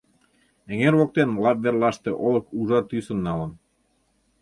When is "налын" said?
3.27-3.51